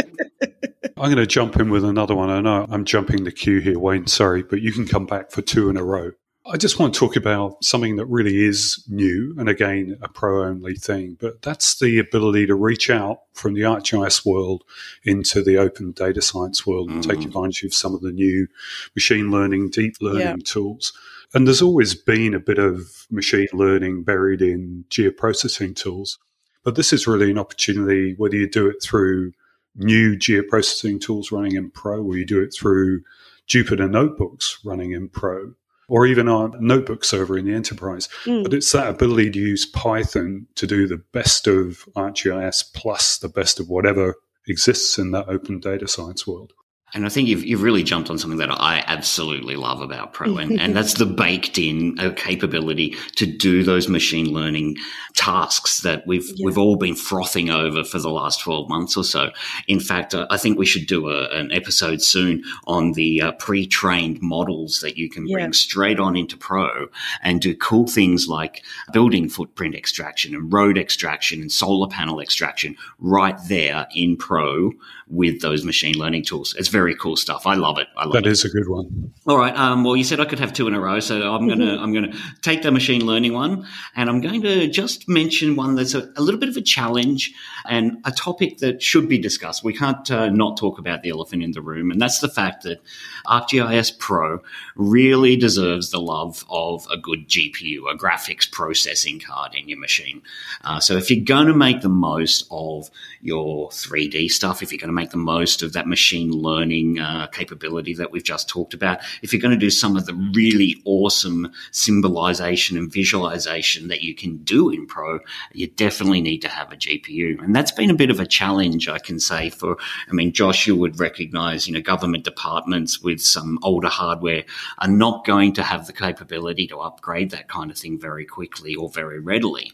I'm 0.97 1.05
going 1.05 1.17
to 1.17 1.25
jump 1.25 1.57
in 1.57 1.69
with 1.69 1.83
another 1.83 2.15
one. 2.15 2.29
I 2.29 2.41
know 2.41 2.67
I'm 2.69 2.85
jumping 2.85 3.23
the 3.23 3.31
queue 3.31 3.59
here, 3.59 3.79
Wayne. 3.79 4.07
Sorry, 4.07 4.43
but 4.43 4.61
you 4.61 4.71
can 4.71 4.85
come 4.85 5.05
back 5.05 5.31
for 5.31 5.41
two 5.41 5.69
in 5.69 5.77
a 5.77 5.83
row. 5.83 6.11
I 6.51 6.57
just 6.57 6.79
want 6.79 6.95
to 6.95 6.99
talk 6.99 7.15
about 7.15 7.63
something 7.63 7.97
that 7.97 8.07
really 8.07 8.43
is 8.43 8.83
new 8.89 9.35
and 9.37 9.47
again, 9.47 9.97
a 10.01 10.07
pro 10.09 10.45
only 10.45 10.73
thing, 10.73 11.15
but 11.19 11.43
that's 11.43 11.77
the 11.77 11.99
ability 11.99 12.47
to 12.47 12.55
reach 12.55 12.89
out 12.89 13.19
from 13.33 13.53
the 13.53 13.61
ArcGIS 13.61 14.25
world 14.25 14.63
into 15.03 15.43
the 15.43 15.57
open 15.57 15.91
data 15.91 16.23
science 16.23 16.65
world 16.65 16.89
and 16.89 17.03
take 17.03 17.19
Mhm. 17.19 17.25
advantage 17.27 17.63
of 17.63 17.73
some 17.75 17.93
of 17.93 18.01
the 18.01 18.11
new 18.11 18.47
machine 18.95 19.29
learning, 19.29 19.69
deep 19.69 19.93
learning 20.01 20.21
Yeah. 20.21 20.35
tools. 20.43 20.91
And 21.35 21.45
there's 21.45 21.61
always 21.61 21.93
been 21.93 22.33
a 22.33 22.39
bit 22.39 22.57
of 22.57 23.05
machine 23.11 23.47
learning 23.53 24.01
buried 24.01 24.41
in 24.41 24.85
geoprocessing 24.89 25.75
tools. 25.75 26.17
But 26.63 26.73
this 26.73 26.91
is 26.91 27.05
really 27.05 27.29
an 27.29 27.37
opportunity, 27.37 28.15
whether 28.17 28.35
you 28.35 28.49
do 28.49 28.67
it 28.67 28.81
through 28.81 29.33
new 29.75 30.15
geoprocessing 30.15 30.99
tools 30.99 31.31
running 31.31 31.55
in 31.55 31.69
Pro, 31.69 32.01
or 32.03 32.17
you 32.17 32.25
do 32.25 32.41
it 32.41 32.53
through 32.53 33.01
Jupyter 33.47 33.89
notebooks 33.89 34.57
running 34.63 34.91
in 34.91 35.09
Pro, 35.09 35.53
or 35.89 36.05
even 36.05 36.29
our 36.29 36.51
notebook 36.59 37.03
server 37.03 37.37
in 37.37 37.45
the 37.45 37.53
enterprise. 37.53 38.07
Mm. 38.23 38.43
But 38.43 38.53
it's 38.53 38.71
that 38.71 38.89
ability 38.89 39.31
to 39.31 39.39
use 39.39 39.65
Python 39.65 40.47
to 40.55 40.65
do 40.65 40.87
the 40.87 41.01
best 41.11 41.47
of 41.47 41.85
ArcGIS 41.95 42.73
plus 42.73 43.17
the 43.17 43.27
best 43.27 43.59
of 43.59 43.67
whatever 43.67 44.15
exists 44.47 44.97
in 44.97 45.11
that 45.11 45.27
open 45.27 45.59
data 45.59 45.87
science 45.87 46.25
world. 46.25 46.53
And 46.93 47.05
I 47.05 47.09
think 47.09 47.27
you've, 47.27 47.43
you've 47.45 47.61
really 47.61 47.83
jumped 47.83 48.09
on 48.09 48.17
something 48.17 48.39
that 48.39 48.49
I 48.51 48.83
absolutely 48.87 49.55
love 49.55 49.81
about 49.81 50.11
Pro, 50.13 50.37
and, 50.37 50.59
and 50.59 50.75
that's 50.75 50.95
the 50.95 51.05
baked 51.05 51.57
in 51.59 51.99
uh, 51.99 52.11
capability 52.15 52.95
to 53.17 53.25
do 53.27 53.63
those 53.63 53.87
machine 53.87 54.33
learning 54.33 54.77
tasks 55.15 55.81
that 55.81 56.07
we've 56.07 56.25
Yeah. 56.35 56.45
we've 56.45 56.57
all 56.57 56.77
been 56.77 56.95
frothing 56.95 57.49
over 57.49 57.83
for 57.83 57.99
the 57.99 58.09
last 58.09 58.39
twelve 58.41 58.69
months 58.69 58.95
or 58.97 59.03
so. 59.03 59.31
In 59.67 59.79
fact, 59.79 60.15
I 60.15 60.37
think 60.37 60.57
we 60.57 60.65
should 60.65 60.87
do 60.87 61.09
a, 61.09 61.29
an 61.29 61.51
episode 61.51 62.01
soon 62.01 62.43
on 62.65 62.93
the 62.93 63.21
uh, 63.21 63.31
pre-trained 63.33 64.19
models 64.21 64.79
that 64.81 64.97
you 64.97 65.09
can 65.09 65.27
Yeah. 65.27 65.35
bring 65.35 65.53
straight 65.53 65.99
on 65.99 66.15
into 66.15 66.37
Pro 66.37 66.87
and 67.21 67.39
do 67.41 67.55
cool 67.55 67.87
things 67.87 68.27
like 68.27 68.63
building 68.93 69.29
footprint 69.29 69.75
extraction 69.75 70.33
and 70.33 70.51
road 70.51 70.77
extraction 70.77 71.41
and 71.41 71.51
solar 71.51 71.87
panel 71.87 72.19
extraction 72.19 72.75
right 72.99 73.37
there 73.47 73.87
in 73.93 74.15
Pro 74.17 74.71
with 75.07 75.41
those 75.41 75.65
machine 75.65 75.95
learning 75.95 76.23
tools. 76.23 76.55
It's 76.57 76.67
very 76.67 76.78
cool 76.95 77.15
stuff. 77.15 77.45
I 77.47 77.55
love 77.55 77.77
it. 77.79 77.87
I 77.97 78.05
love 78.05 78.13
That 78.13 78.25
it. 78.25 78.31
is 78.31 78.45
a 78.45 78.49
good 78.49 78.67
one. 78.67 79.13
All 79.27 79.37
right. 79.37 79.55
Um, 79.55 79.83
well, 79.83 79.95
you 79.95 80.03
said 80.03 80.19
I 80.19 80.25
could 80.25 80.39
have 80.39 80.53
two 80.53 80.67
in 80.67 80.73
a 80.73 80.79
row, 80.79 80.99
so 80.99 81.33
I'm 81.33 81.47
gonna. 81.47 81.77
I'm 81.77 81.93
gonna 81.93 82.13
take 82.41 82.61
the 82.61 82.71
machine 82.71 83.05
learning 83.05 83.33
one, 83.33 83.65
and 83.95 84.09
I'm 84.09 84.21
going 84.21 84.41
to 84.43 84.67
just 84.67 85.07
mention 85.09 85.55
one 85.55 85.75
that's 85.75 85.93
a, 85.93 86.11
a 86.15 86.21
little 86.21 86.39
bit 86.39 86.49
of 86.49 86.57
a 86.57 86.61
challenge 86.61 87.33
and 87.67 87.97
a 88.05 88.11
topic 88.11 88.57
that 88.59 88.81
should 88.81 89.07
be 89.09 89.17
discussed. 89.17 89.63
We 89.63 89.73
can't 89.73 90.09
uh, 90.09 90.29
not 90.29 90.57
talk 90.57 90.79
about 90.79 91.03
the 91.03 91.09
elephant 91.09 91.43
in 91.43 91.51
the 91.51 91.61
room, 91.61 91.91
and 91.91 92.01
that's 92.01 92.19
the 92.19 92.29
fact 92.29 92.63
that 92.63 92.81
ArcGIS 93.27 93.97
Pro 93.99 94.39
really 94.75 95.35
deserves 95.35 95.91
the 95.91 95.99
love 96.01 96.45
of 96.49 96.87
a 96.91 96.97
good 96.97 97.27
GPU, 97.27 97.79
a 97.91 97.95
graphics 97.97 98.49
processing 98.49 99.19
card 99.19 99.55
in 99.55 99.67
your 99.69 99.79
machine. 99.79 100.21
Uh, 100.63 100.79
so 100.79 100.95
if 100.97 101.11
you're 101.11 101.23
going 101.23 101.47
to 101.47 101.53
make 101.53 101.81
the 101.81 101.89
most 101.89 102.47
of 102.51 102.89
your 103.21 103.69
3D 103.69 104.29
stuff, 104.29 104.61
if 104.63 104.71
you're 104.71 104.79
going 104.79 104.87
to 104.89 104.93
make 104.93 105.11
the 105.11 105.17
most 105.17 105.61
of 105.61 105.73
that 105.73 105.87
machine 105.87 106.31
learning 106.31 106.68
learning 106.69 106.99
uh, 106.99 107.27
capability 107.27 107.95
that 107.95 108.11
we've 108.11 108.23
just 108.23 108.47
talked 108.47 108.73
about. 108.73 108.99
If 109.23 109.33
you're 109.33 109.41
going 109.41 109.53
to 109.53 109.57
do 109.57 109.71
some 109.71 109.97
of 109.97 110.05
the 110.05 110.13
really 110.13 110.75
awesome 110.85 111.51
symbolization 111.71 112.77
and 112.77 112.91
visualization 112.91 113.87
that 113.87 114.01
you 114.01 114.13
can 114.13 114.37
do 114.43 114.69
in 114.69 114.85
Pro, 114.85 115.19
you 115.51 115.67
definitely 115.67 116.21
need 116.21 116.39
to 116.39 116.47
have 116.47 116.71
a 116.71 116.75
GPU. 116.75 117.43
And 117.43 117.55
that's 117.55 117.71
been 117.71 117.89
a 117.89 117.95
bit 117.95 118.11
of 118.11 118.19
a 118.19 118.25
challenge, 118.25 118.87
I 118.87 118.99
can 118.99 119.19
say, 119.19 119.49
for, 119.49 119.77
I 120.07 120.13
mean, 120.13 120.31
Josh, 120.31 120.67
you 120.67 120.75
would 120.75 120.99
recognize, 120.99 121.67
you 121.67 121.73
know, 121.73 121.81
government 121.81 122.23
departments 122.23 123.01
with 123.01 123.19
some 123.19 123.57
older 123.63 123.89
hardware 123.89 124.43
are 124.77 124.87
not 124.87 125.25
going 125.25 125.53
to 125.53 125.63
have 125.63 125.87
the 125.87 125.93
capability 125.93 126.67
to 126.67 126.77
upgrade 126.77 127.31
that 127.31 127.47
kind 127.47 127.71
of 127.71 127.77
thing 127.77 127.99
very 127.99 128.25
quickly 128.25 128.75
or 128.75 128.89
very 128.89 129.19
readily. 129.19 129.71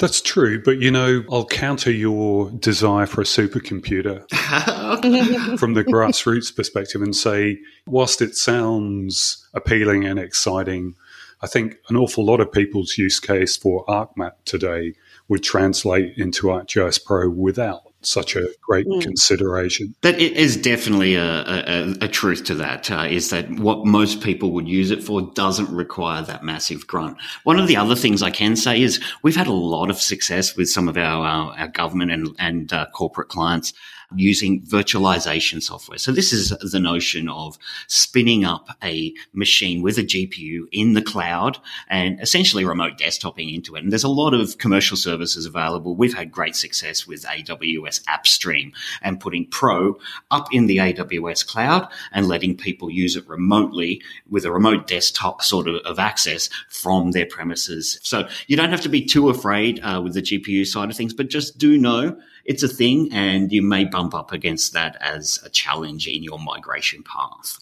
That's 0.00 0.22
true, 0.22 0.62
but 0.62 0.78
you 0.78 0.90
know, 0.90 1.24
I'll 1.30 1.44
counter 1.44 1.90
your 1.90 2.50
desire 2.52 3.04
for 3.04 3.20
a 3.20 3.24
supercomputer 3.24 4.26
from 5.58 5.74
the 5.74 5.84
grassroots 5.84 6.56
perspective 6.56 7.02
and 7.02 7.14
say, 7.14 7.58
whilst 7.86 8.22
it 8.22 8.34
sounds 8.34 9.46
appealing 9.52 10.06
and 10.06 10.18
exciting, 10.18 10.94
I 11.42 11.48
think 11.48 11.76
an 11.90 11.98
awful 11.98 12.24
lot 12.24 12.40
of 12.40 12.50
people's 12.50 12.96
use 12.96 13.20
case 13.20 13.58
for 13.58 13.84
ArcMap 13.84 14.32
today 14.46 14.94
would 15.28 15.42
translate 15.42 16.16
into 16.16 16.46
ArcGIS 16.46 17.04
Pro 17.04 17.28
without 17.28 17.89
such 18.02 18.36
a 18.36 18.48
great 18.62 18.86
mm. 18.86 19.00
consideration. 19.02 19.94
That 20.02 20.18
is 20.18 20.56
definitely 20.56 21.14
a, 21.14 21.24
a, 21.24 21.96
a 22.02 22.08
truth 22.08 22.44
to 22.44 22.54
that. 22.56 22.90
Uh, 22.90 23.06
is 23.08 23.30
that 23.30 23.50
what 23.50 23.86
most 23.86 24.22
people 24.22 24.52
would 24.52 24.68
use 24.68 24.90
it 24.90 25.02
for 25.02 25.22
doesn't 25.34 25.70
require 25.70 26.22
that 26.22 26.42
massive 26.42 26.86
grunt. 26.86 27.16
One 27.44 27.58
of 27.58 27.68
the 27.68 27.76
other 27.76 27.94
things 27.94 28.22
I 28.22 28.30
can 28.30 28.56
say 28.56 28.80
is 28.80 29.00
we've 29.22 29.36
had 29.36 29.46
a 29.46 29.52
lot 29.52 29.90
of 29.90 30.00
success 30.00 30.56
with 30.56 30.68
some 30.68 30.88
of 30.88 30.96
our, 30.96 31.26
our, 31.26 31.58
our 31.58 31.68
government 31.68 32.10
and, 32.10 32.28
and 32.38 32.72
uh, 32.72 32.86
corporate 32.92 33.28
clients 33.28 33.72
using 34.16 34.62
virtualization 34.62 35.62
software. 35.62 35.98
So 35.98 36.12
this 36.12 36.32
is 36.32 36.50
the 36.72 36.80
notion 36.80 37.28
of 37.28 37.58
spinning 37.86 38.44
up 38.44 38.76
a 38.82 39.14
machine 39.32 39.82
with 39.82 39.98
a 39.98 40.02
GPU 40.02 40.64
in 40.72 40.94
the 40.94 41.02
cloud 41.02 41.58
and 41.88 42.20
essentially 42.20 42.64
remote 42.64 42.98
desktoping 42.98 43.54
into 43.54 43.76
it. 43.76 43.82
And 43.82 43.92
there's 43.92 44.04
a 44.04 44.08
lot 44.08 44.34
of 44.34 44.58
commercial 44.58 44.96
services 44.96 45.46
available. 45.46 45.94
We've 45.94 46.14
had 46.14 46.32
great 46.32 46.56
success 46.56 47.06
with 47.06 47.24
AWS 47.24 47.89
AppStream 48.00 48.72
and 49.02 49.20
putting 49.20 49.46
Pro 49.46 49.98
up 50.30 50.48
in 50.52 50.66
the 50.66 50.78
AWS 50.78 51.46
cloud 51.46 51.88
and 52.12 52.28
letting 52.28 52.56
people 52.56 52.90
use 52.90 53.16
it 53.16 53.28
remotely 53.28 54.00
with 54.28 54.44
a 54.44 54.52
remote 54.52 54.86
desktop 54.86 55.42
sort 55.42 55.68
of, 55.68 55.76
of 55.84 55.98
access 55.98 56.48
from 56.68 57.10
their 57.10 57.26
premises. 57.26 57.98
So 58.02 58.28
you 58.46 58.56
don't 58.56 58.70
have 58.70 58.82
to 58.82 58.88
be 58.88 59.04
too 59.04 59.28
afraid 59.28 59.80
uh, 59.82 60.00
with 60.02 60.14
the 60.14 60.22
GPU 60.22 60.66
side 60.66 60.90
of 60.90 60.96
things, 60.96 61.14
but 61.14 61.28
just 61.28 61.58
do 61.58 61.76
know 61.76 62.16
it's 62.44 62.62
a 62.62 62.68
thing 62.68 63.08
and 63.12 63.52
you 63.52 63.62
may 63.62 63.84
bump 63.84 64.14
up 64.14 64.32
against 64.32 64.72
that 64.72 64.96
as 65.00 65.38
a 65.44 65.50
challenge 65.50 66.06
in 66.06 66.22
your 66.22 66.38
migration 66.38 67.02
path. 67.02 67.58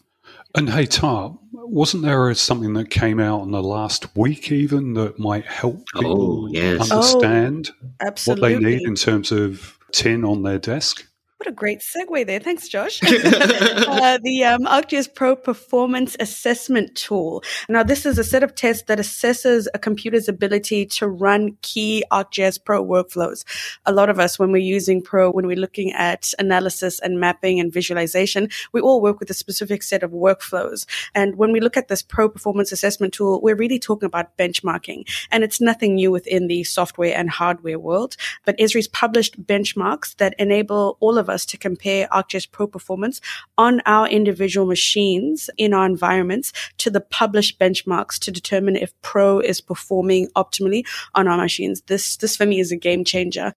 And 0.55 0.71
hey, 0.71 0.87
Tar, 0.87 1.39
wasn't 1.53 2.05
there 2.05 2.33
something 2.35 2.73
that 2.75 2.91
came 2.91 3.21
out 3.21 3.43
in 3.43 3.51
the 3.51 3.63
last 3.63 4.17
week 4.17 4.51
even 4.51 4.95
that 4.95 5.19
might 5.19 5.45
help 5.45 5.85
people 5.95 6.47
oh, 6.47 6.49
yes. 6.51 6.91
understand 6.91 7.71
oh, 8.03 8.13
what 8.25 8.41
they 8.41 8.59
need 8.59 8.83
in 8.83 8.95
terms 8.95 9.31
of 9.31 9.78
tin 9.93 10.25
on 10.25 10.43
their 10.43 10.59
desk? 10.59 11.08
What 11.39 11.47
a 11.47 11.53
great 11.53 11.83
segue 11.83 12.27
there. 12.27 12.41
Thanks, 12.41 12.67
Josh. 12.67 13.01
uh, 13.05 14.19
the 14.25 14.43
um, 14.43 14.65
ArcGIS 14.65 15.15
Pro 15.15 15.37
Performance 15.37 16.17
Assessment 16.19 16.97
Tool. 16.97 17.45
Now, 17.69 17.85
this 17.85 18.05
is 18.05 18.19
a 18.19 18.25
set 18.25 18.43
of 18.43 18.57
tests 18.57 18.83
that 18.89 18.99
assesses 18.99 19.69
a 19.73 19.79
computer's 19.79 20.29
ability 20.29 20.85
to 20.87 21.07
run 21.07 21.57
key 21.63 22.03
ArcGIS 22.11 22.65
Pro 22.65 22.85
workflows. 22.85 23.45
A 23.87 23.93
lot 23.93 24.11
of 24.11 24.19
us, 24.19 24.37
when 24.37 24.51
we're 24.51 24.59
using 24.59 25.01
Pro, 25.01 25.31
when 25.31 25.47
we're 25.47 25.55
looking 25.55 25.93
at 25.93 26.33
analysis 26.41 26.99
and 26.99 27.21
mapping 27.21 27.61
and 27.61 27.73
visualization, 27.73 28.49
we 28.73 28.81
all 28.81 29.01
work 29.01 29.21
with 29.21 29.31
a 29.31 29.35
specific 29.35 29.85
set 29.85 30.03
of 30.03 30.11
workflows. 30.11 30.87
And 31.15 31.37
when 31.37 31.53
we 31.53 31.61
look 31.61 31.77
at 31.77 31.87
this 31.87 32.03
Pro 32.03 32.29
Performance 32.29 32.73
Assessment 32.73 33.15
Tool, 33.15 33.41
we're 33.41 33.55
really 33.55 33.79
talking 33.79 34.09
about 34.09 34.37
benchmarking. 34.39 35.09
And 35.31 35.45
it's 35.45 35.61
nothing 35.61 35.95
new 35.95 36.11
within 36.11 36.49
the 36.49 36.65
software 36.65 37.17
and 37.17 37.31
hardware 37.31 37.79
world. 37.79 38.17
But 38.45 38.59
Esri's 38.59 38.89
published 38.89 39.41
benchmarks 39.47 40.17
that 40.17 40.35
enable 40.41 40.97
all 40.99 41.17
of 41.17 41.28
us 41.29 41.45
to 41.47 41.57
compare 41.57 42.09
ArcGIS 42.09 42.51
Pro 42.51 42.67
performance 42.67 43.21
on 43.57 43.81
our 43.87 44.09
individual 44.09 44.67
machines 44.67 45.51
in 45.57 45.75
our 45.75 45.87
environments 45.87 46.53
to 46.79 46.91
the 46.91 47.01
published 47.01 47.59
benchmarks 47.59 48.19
to 48.21 48.31
determine 48.31 48.77
if 48.77 48.93
Pro 49.03 49.41
is 49.41 49.61
performing 49.61 50.29
optimally 50.37 50.87
on 51.15 51.29
our 51.29 51.37
machines. 51.37 51.83
This, 51.83 52.17
this 52.17 52.37
for 52.37 52.47
me 52.47 52.61
is 52.61 52.73
a 52.73 52.77
game 52.77 53.05
changer. 53.05 53.53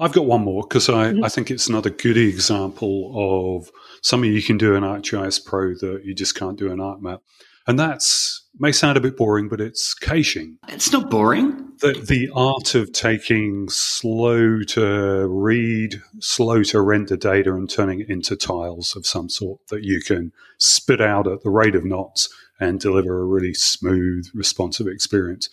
I've 0.00 0.12
got 0.12 0.24
one 0.24 0.42
more 0.42 0.62
because 0.62 0.88
I, 0.88 1.12
mm-hmm. 1.12 1.24
I 1.24 1.28
think 1.28 1.50
it's 1.50 1.68
another 1.68 1.90
good 1.90 2.16
example 2.16 3.12
of 3.58 3.70
something 4.02 4.32
you 4.32 4.42
can 4.42 4.56
do 4.56 4.74
in 4.74 4.84
ArcGIS 4.84 5.44
Pro 5.44 5.74
that 5.74 6.02
you 6.04 6.14
just 6.14 6.34
can't 6.34 6.58
do 6.58 6.70
in 6.70 6.78
ArcMap. 6.78 7.20
And 7.66 7.78
that's 7.78 8.42
may 8.58 8.72
sound 8.72 8.96
a 8.96 9.00
bit 9.00 9.16
boring, 9.16 9.48
but 9.48 9.60
it's 9.60 9.94
caching. 9.94 10.58
It's 10.68 10.92
not 10.92 11.10
boring. 11.10 11.72
The, 11.80 11.92
the 11.92 12.30
art 12.34 12.74
of 12.74 12.92
taking 12.92 13.68
slow 13.68 14.62
to 14.62 15.26
read, 15.28 16.00
slow 16.20 16.62
to 16.64 16.80
render 16.80 17.16
data 17.16 17.52
and 17.54 17.68
turning 17.68 18.00
it 18.00 18.08
into 18.08 18.36
tiles 18.36 18.94
of 18.94 19.06
some 19.06 19.28
sort 19.28 19.66
that 19.68 19.82
you 19.82 20.00
can 20.00 20.32
spit 20.58 21.00
out 21.00 21.26
at 21.26 21.42
the 21.42 21.50
rate 21.50 21.74
of 21.74 21.84
knots 21.84 22.28
and 22.60 22.78
deliver 22.78 23.20
a 23.20 23.24
really 23.24 23.54
smooth, 23.54 24.26
responsive 24.34 24.86
experience. 24.86 25.48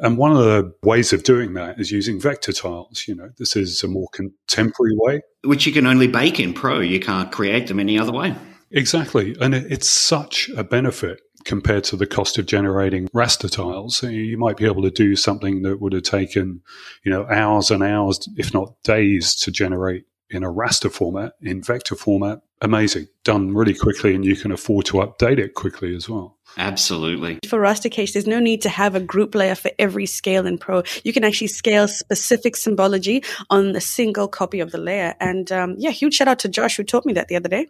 And 0.00 0.16
one 0.16 0.32
of 0.32 0.38
the 0.38 0.72
ways 0.82 1.12
of 1.12 1.24
doing 1.24 1.54
that 1.54 1.80
is 1.80 1.90
using 1.90 2.20
vector 2.20 2.52
tiles. 2.52 3.04
You 3.08 3.16
know, 3.16 3.30
this 3.38 3.56
is 3.56 3.82
a 3.82 3.88
more 3.88 4.08
contemporary 4.12 4.94
way. 4.96 5.22
Which 5.44 5.66
you 5.66 5.72
can 5.72 5.86
only 5.86 6.06
bake 6.06 6.38
in 6.38 6.54
Pro. 6.54 6.80
You 6.80 7.00
can't 7.00 7.32
create 7.32 7.66
them 7.66 7.80
any 7.80 7.98
other 7.98 8.12
way. 8.12 8.34
Exactly. 8.70 9.36
And 9.40 9.54
it's 9.54 9.88
such 9.88 10.50
a 10.56 10.62
benefit 10.62 11.20
compared 11.44 11.84
to 11.84 11.96
the 11.96 12.06
cost 12.06 12.38
of 12.38 12.46
generating 12.46 13.08
raster 13.08 13.50
tiles. 13.50 14.02
You 14.02 14.36
might 14.38 14.56
be 14.56 14.66
able 14.66 14.82
to 14.82 14.90
do 14.90 15.16
something 15.16 15.62
that 15.62 15.80
would 15.80 15.92
have 15.92 16.02
taken, 16.02 16.62
you 17.04 17.10
know, 17.10 17.26
hours 17.28 17.70
and 17.70 17.82
hours, 17.82 18.28
if 18.36 18.52
not 18.52 18.74
days, 18.82 19.34
to 19.36 19.50
generate 19.50 20.04
in 20.30 20.44
a 20.44 20.52
raster 20.52 20.90
format, 20.90 21.32
in 21.40 21.62
vector 21.62 21.94
format. 21.94 22.42
Amazing. 22.60 23.06
Done 23.24 23.54
really 23.54 23.74
quickly, 23.74 24.14
and 24.14 24.24
you 24.24 24.34
can 24.34 24.50
afford 24.50 24.86
to 24.86 24.94
update 24.94 25.38
it 25.38 25.54
quickly 25.54 25.94
as 25.94 26.08
well. 26.08 26.38
Absolutely. 26.56 27.38
For 27.46 27.58
raster 27.58 27.90
cache, 27.90 28.12
there's 28.12 28.26
no 28.26 28.40
need 28.40 28.62
to 28.62 28.68
have 28.68 28.94
a 28.94 29.00
group 29.00 29.34
layer 29.34 29.54
for 29.54 29.70
every 29.78 30.06
scale 30.06 30.46
in 30.46 30.58
Pro. 30.58 30.82
You 31.04 31.12
can 31.12 31.24
actually 31.24 31.48
scale 31.48 31.86
specific 31.86 32.56
symbology 32.56 33.22
on 33.50 33.76
a 33.76 33.80
single 33.80 34.28
copy 34.28 34.60
of 34.60 34.72
the 34.72 34.78
layer. 34.78 35.14
And 35.20 35.52
um, 35.52 35.74
yeah, 35.78 35.90
huge 35.90 36.14
shout 36.14 36.26
out 36.26 36.38
to 36.40 36.48
Josh 36.48 36.76
who 36.76 36.84
taught 36.84 37.06
me 37.06 37.12
that 37.12 37.28
the 37.28 37.36
other 37.36 37.48
day. 37.48 37.66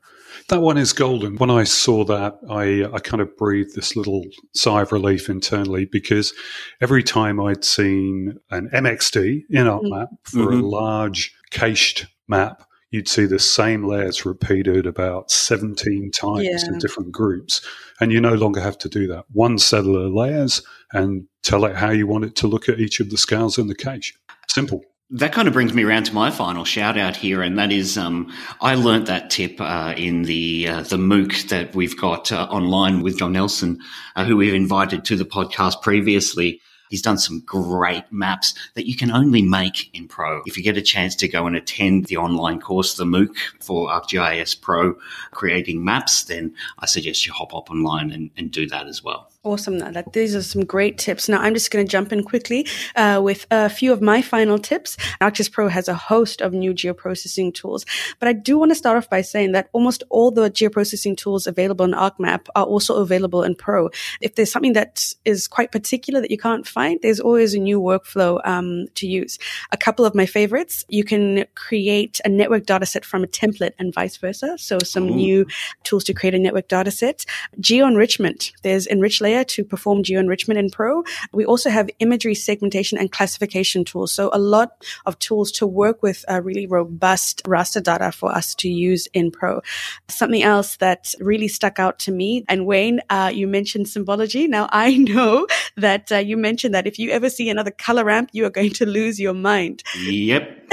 That 0.49 0.61
one 0.61 0.79
is 0.79 0.93
golden. 0.93 1.37
When 1.37 1.51
I 1.51 1.65
saw 1.65 2.05
that, 2.05 2.39
I, 2.49 2.85
I 2.95 3.01
kind 3.01 3.21
of 3.21 3.37
breathed 3.37 3.75
this 3.75 3.97
little 3.97 4.25
sigh 4.55 4.83
of 4.83 4.93
relief 4.93 5.29
internally 5.29 5.85
because 5.85 6.33
every 6.81 7.03
time 7.03 7.41
I'd 7.41 7.65
seen 7.65 8.39
an 8.51 8.71
MXD 8.73 9.43
in 9.51 9.67
ArcMap 9.67 9.83
mm-hmm. 9.83 10.39
for 10.39 10.51
mm-hmm. 10.51 10.61
a 10.61 10.67
large 10.67 11.35
cached 11.51 12.07
map, 12.29 12.68
you'd 12.91 13.09
see 13.09 13.27
the 13.27 13.39
same 13.39 13.85
layers 13.85 14.25
repeated 14.25 14.87
about 14.87 15.31
17 15.31 16.11
times 16.11 16.45
yeah. 16.45 16.59
in 16.67 16.79
different 16.79 17.13
groups. 17.13 17.61
And 18.01 18.13
you 18.13 18.21
no 18.21 18.35
longer 18.35 18.61
have 18.61 18.79
to 18.79 18.89
do 18.89 19.07
that. 19.09 19.27
One 19.33 19.59
cellular 19.59 20.09
layers 20.09 20.63
and 20.93 21.27
tell 21.43 21.65
it 21.65 21.77
how 21.77 21.91
you 21.91 22.07
want 22.07 22.25
it 22.25 22.37
to 22.37 22.47
look 22.47 22.69
at 22.69 22.81
each 22.81 23.01
of 23.01 23.11
the 23.11 23.19
scales 23.19 23.59
in 23.59 23.67
the 23.67 23.75
cache. 23.75 24.15
Simple. 24.49 24.83
That 25.11 25.33
kind 25.33 25.49
of 25.49 25.55
brings 25.55 25.73
me 25.73 25.85
around 25.85 26.05
to 26.05 26.15
my 26.15 26.31
final 26.31 26.67
shout 26.67 26.99
out 26.99 27.17
here, 27.17 27.41
and 27.41 27.59
that 27.59 27.73
is 27.73 27.97
um, 27.97 28.31
I 28.61 28.75
learnt 28.75 29.07
that 29.07 29.31
tip 29.31 29.59
uh, 29.59 29.95
in 29.97 30.25
the 30.25 30.69
uh, 30.69 30.83
the 30.83 30.99
MOOC 30.99 31.49
that 31.49 31.75
we've 31.75 31.99
got 31.99 32.31
uh, 32.31 32.47
online 32.51 33.01
with 33.01 33.19
John 33.19 33.33
Nelson, 33.33 33.79
uh, 34.17 34.27
who 34.27 34.37
we've 34.37 34.53
invited 34.53 35.07
to 35.07 35.17
the 35.17 35.25
podcast 35.25 35.81
previously. 35.81 36.61
He's 36.89 37.03
done 37.03 37.19
some 37.19 37.41
great 37.41 38.05
maps 38.11 38.55
that 38.75 38.87
you 38.87 38.97
can 38.97 39.11
only 39.11 39.43
make 39.43 39.95
in 39.95 40.09
Pro. 40.09 40.43
If 40.47 40.57
you 40.57 40.63
get 40.63 40.77
a 40.77 40.83
chance 40.83 41.15
to 41.17 41.29
go 41.29 41.47
and 41.47 41.57
attend 41.57 42.07
the 42.07 42.17
online 42.17 42.61
course, 42.61 42.95
the 42.95 43.05
MOOC 43.05 43.35
for 43.61 43.89
ArcGIS 43.89 44.61
Pro 44.61 44.97
creating 45.31 45.85
maps, 45.85 46.25
then 46.25 46.55
I 46.79 46.87
suggest 46.87 47.27
you 47.27 47.33
hop 47.33 47.55
up 47.55 47.71
online 47.71 48.11
and, 48.11 48.31
and 48.37 48.51
do 48.51 48.67
that 48.69 48.87
as 48.87 49.03
well. 49.03 49.31
Awesome. 49.45 49.79
That 49.79 50.13
these 50.15 50.35
are 50.35 50.43
some 50.43 50.65
great 50.65 50.99
tips. 50.99 51.29
Now 51.29 51.39
I'm 51.39 51.55
just 51.55 51.71
going 51.71 51.87
to 51.87 51.91
jump 51.91 52.13
in 52.13 52.25
quickly 52.25 52.67
uh, 52.97 53.21
with 53.23 53.47
a 53.53 53.69
few 53.69 53.93
of 53.93 54.03
my 54.03 54.21
final 54.21 54.59
tips. 54.59 54.97
ArcGIS 55.21 55.53
Pro 55.53 55.69
has 55.69 55.87
a 55.87 55.95
host 55.95 56.41
of 56.41 56.53
new 56.53 56.75
geoprocessing 56.75 57.55
tools, 57.55 57.87
but 58.19 58.27
I 58.27 58.33
do 58.33 58.59
want 58.59 58.73
to 58.73 58.75
start 58.75 58.97
off 58.97 59.09
by 59.09 59.21
saying 59.21 59.53
that 59.53 59.69
almost 59.73 60.03
all 60.11 60.33
the 60.33 60.51
geoprocessing 60.51 61.17
tools 61.17 61.47
available 61.47 61.85
in 61.85 61.93
ArcMap 61.93 62.49
are 62.57 62.65
also 62.65 62.97
available 62.97 63.45
in 63.45 63.55
Pro. 63.55 63.91
If 64.21 64.35
there's 64.35 64.51
something 64.51 64.73
that 64.73 65.15
is 65.25 65.47
quite 65.47 65.71
particular 65.71 66.21
that 66.21 66.33
you 66.33 66.39
can't 66.39 66.67
find, 66.67 66.99
there's 67.01 67.21
always 67.21 67.55
a 67.55 67.61
new 67.61 67.81
workflow 67.81 68.45
um, 68.45 68.87
to 68.97 69.07
use. 69.07 69.39
A 69.71 69.77
couple 69.77 70.05
of 70.05 70.17
my 70.17 70.27
favorites: 70.27 70.85
you 70.89 71.05
can 71.05 71.45
create 71.55 72.21
a 72.25 72.29
network 72.29 72.65
dataset 72.65 73.05
from 73.05 73.23
a 73.23 73.29
template 73.29 73.75
and 73.79 73.95
vice 73.95 74.17
versa. 74.17 74.59
So 74.59 74.79
some 74.83 75.05
Ooh. 75.05 75.15
new 75.15 75.47
tools 75.85 76.03
to 76.05 76.13
create 76.13 76.35
a 76.35 76.41
network 76.41 76.69
dataset. 76.69 77.25
Geo 77.61 77.87
enrichment. 77.87 78.51
There's 78.65 78.87
enrich 78.87 79.21
to 79.45 79.65
perform 79.65 80.03
geo-enrichment 80.03 80.59
in 80.59 80.71
Pro. 80.71 81.05
We 81.33 81.45
also 81.45 81.71
have 81.71 81.91
imagery 81.99 82.35
segmentation 82.35 82.99
and 82.99 83.11
classification 83.11 83.85
tools. 83.85 84.13
So 84.13 84.31
a 84.33 84.39
lot 84.39 84.85
of 85.07 85.19
tools 85.19 85.53
to 85.53 85.67
work 85.67 86.03
with 86.03 86.25
a 86.29 86.41
really 86.43 86.67
robust 86.67 87.43
raster 87.45 87.83
data 87.83 88.13
for 88.13 88.35
us 88.35 88.55
to 88.57 88.69
use 88.69 89.09
in 89.13 89.31
Pro. 89.31 89.61
Something 90.09 90.43
else 90.43 90.77
that 90.77 91.15
really 91.21 91.49
stuck 91.49 91.79
out 91.79 91.99
to 92.01 92.13
me, 92.13 92.45
and 92.49 92.67
Wayne, 92.67 93.01
uh, 93.11 93.31
you 93.33 93.47
mentioned 93.47 93.89
symbology. 93.89 94.49
Now 94.49 94.69
I 94.73 94.97
know 94.97 95.47
that 95.77 96.11
uh, 96.13 96.17
you 96.17 96.37
mentioned 96.37 96.75
that 96.75 96.87
if 96.87 96.99
you 96.99 97.11
ever 97.11 97.31
see 97.31 97.49
another 97.49 97.71
color 97.71 98.05
ramp, 98.05 98.31
you 98.33 98.45
are 98.47 98.51
going 98.51 98.73
to 98.73 98.87
lose 98.87 99.21
your 99.21 99.35
mind. 99.35 99.83
Yep. 99.97 100.67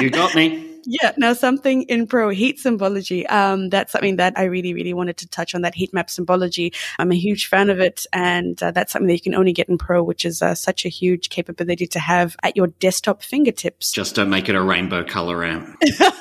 You 0.00 0.10
got 0.10 0.34
me. 0.34 0.72
Yeah. 0.86 1.12
Now, 1.16 1.32
something 1.32 1.82
in 1.82 2.06
Pro 2.06 2.30
heat 2.30 2.60
symbology. 2.60 3.26
Um, 3.26 3.70
that's 3.70 3.92
something 3.92 4.16
that 4.16 4.34
I 4.36 4.44
really, 4.44 4.72
really 4.72 4.94
wanted 4.94 5.16
to 5.18 5.28
touch 5.28 5.54
on 5.54 5.62
that 5.62 5.74
heat 5.74 5.92
map 5.92 6.08
symbology. 6.08 6.72
I'm 6.98 7.10
a 7.10 7.16
huge 7.16 7.48
fan 7.48 7.70
of 7.70 7.80
it. 7.80 8.06
And 8.12 8.62
uh, 8.62 8.70
that's 8.70 8.92
something 8.92 9.08
that 9.08 9.14
you 9.14 9.20
can 9.20 9.34
only 9.34 9.52
get 9.52 9.68
in 9.68 9.78
Pro, 9.78 10.02
which 10.02 10.24
is 10.24 10.42
uh, 10.42 10.54
such 10.54 10.84
a 10.84 10.88
huge 10.88 11.28
capability 11.28 11.88
to 11.88 11.98
have 11.98 12.36
at 12.44 12.56
your 12.56 12.68
desktop 12.68 13.22
fingertips. 13.22 13.90
Just 13.90 14.14
don't 14.14 14.30
make 14.30 14.48
it 14.48 14.54
a 14.54 14.62
rainbow 14.62 15.04
color 15.04 15.38
ramp. 15.38 15.76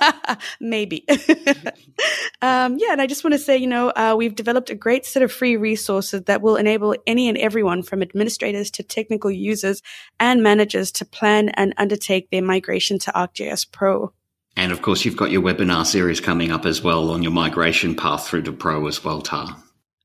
Maybe. 0.60 1.06
um, 2.42 2.78
yeah. 2.80 2.92
And 2.92 3.02
I 3.02 3.06
just 3.08 3.24
want 3.24 3.34
to 3.34 3.40
say, 3.40 3.58
you 3.58 3.68
know, 3.68 3.90
uh, 3.90 4.16
we've 4.18 4.36
developed 4.36 4.72
a 4.72 4.76
great 4.76 5.06
set 5.06 5.22
of 5.22 5.32
free 5.32 5.58
resources 5.58 6.24
that 6.24 6.42
will 6.42 6.56
enable 6.56 6.96
any 7.06 7.30
and 7.30 7.38
everyone 7.38 7.84
from 7.84 8.02
administrators 8.02 8.72
to 8.72 8.84
technical 8.84 9.30
users 9.30 9.84
and 10.20 10.42
managers 10.42 10.92
to 10.94 11.06
plan 11.06 11.50
and 11.50 11.76
undertake 11.78 12.32
their 12.32 12.42
migration 12.42 12.98
to 13.00 13.12
ArcGIS 13.12 13.72
Pro. 13.72 14.12
And 14.58 14.72
of 14.72 14.82
course, 14.82 15.04
you've 15.06 15.18
got 15.18 15.32
your 15.32 15.42
webinar 15.42 15.86
series 15.86 16.20
coming 16.20 16.52
up 16.52 16.66
as 16.66 16.82
well 16.82 17.12
on 17.12 17.24
your 17.24 17.32
migration 17.32 17.96
path 17.96 18.28
through 18.28 18.44
to 18.44 18.54
Pro 18.54 18.88
as 18.88 19.04
well, 19.04 19.22
Tar. 19.22 19.62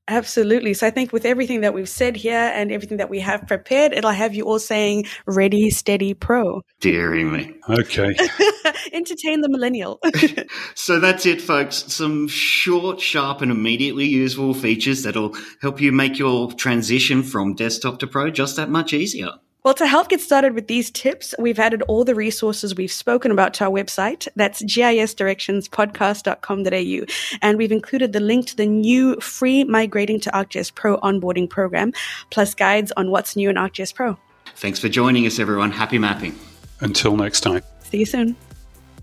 Absolutely. 0.07 0.73
So 0.73 0.87
I 0.87 0.89
think 0.89 1.13
with 1.13 1.25
everything 1.25 1.61
that 1.61 1.73
we've 1.73 1.87
said 1.87 2.17
here 2.17 2.51
and 2.53 2.69
everything 2.71 2.97
that 2.97 3.09
we 3.09 3.19
have 3.21 3.47
prepared, 3.47 3.93
it'll 3.93 4.11
have 4.11 4.35
you 4.35 4.43
all 4.43 4.59
saying 4.59 5.05
ready, 5.25 5.69
steady, 5.69 6.13
pro. 6.13 6.63
Deary 6.81 7.23
me. 7.23 7.55
Okay. 7.69 8.13
Entertain 8.93 9.39
the 9.39 9.47
millennial. 9.47 10.01
so 10.75 10.99
that's 10.99 11.25
it, 11.25 11.39
folks. 11.41 11.85
Some 11.93 12.27
short, 12.27 12.99
sharp, 12.99 13.41
and 13.41 13.51
immediately 13.51 14.05
usable 14.05 14.53
features 14.53 15.03
that'll 15.03 15.33
help 15.61 15.79
you 15.79 15.93
make 15.93 16.19
your 16.19 16.51
transition 16.51 17.23
from 17.23 17.53
desktop 17.53 17.99
to 17.99 18.07
pro 18.07 18.31
just 18.31 18.57
that 18.57 18.69
much 18.69 18.91
easier. 18.91 19.29
Well, 19.63 19.75
to 19.75 19.85
help 19.85 20.09
get 20.09 20.21
started 20.21 20.55
with 20.55 20.65
these 20.65 20.89
tips, 20.89 21.35
we've 21.37 21.59
added 21.59 21.83
all 21.83 22.03
the 22.03 22.15
resources 22.15 22.73
we've 22.73 22.91
spoken 22.91 23.29
about 23.29 23.53
to 23.55 23.65
our 23.65 23.69
website. 23.69 24.27
That's 24.35 24.63
gisdirectionspodcast.com.au. 24.63 27.05
And 27.43 27.57
we've 27.59 27.71
included 27.71 28.11
the 28.11 28.21
link 28.21 28.47
to 28.47 28.57
the 28.57 28.65
new 28.65 29.19
free 29.19 29.63
Migrating 29.63 30.19
to 30.21 30.31
ArcGIS 30.31 30.73
Pro 30.73 30.99
onboarding 31.01 31.47
program, 31.47 31.93
plus 32.31 32.55
guides 32.55 32.91
on 32.97 33.11
what's 33.11 33.35
new 33.35 33.51
in 33.51 33.55
ArcGIS 33.55 33.93
Pro. 33.93 34.17
Thanks 34.55 34.79
for 34.79 34.89
joining 34.89 35.27
us, 35.27 35.37
everyone. 35.37 35.69
Happy 35.69 35.99
mapping. 35.99 36.33
Until 36.79 37.15
next 37.15 37.41
time. 37.41 37.61
See 37.83 37.99
you 37.99 38.07
soon. 38.07 38.35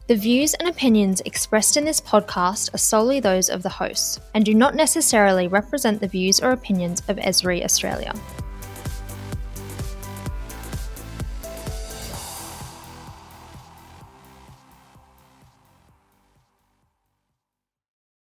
The 0.09 0.17
views 0.17 0.55
and 0.55 0.69
opinions 0.69 1.23
expressed 1.25 1.77
in 1.77 1.85
this 1.85 2.00
podcast 2.00 2.75
are 2.75 2.79
solely 2.79 3.21
those 3.21 3.49
of 3.49 3.62
the 3.62 3.69
hosts 3.69 4.19
and 4.35 4.45
do 4.45 4.55
not 4.55 4.75
necessarily 4.75 5.47
represent 5.47 6.00
the 6.00 6.09
views 6.09 6.41
or 6.41 6.50
opinions 6.50 7.00
of 7.07 7.17
Esri 7.19 7.62
Australia. 7.62 8.12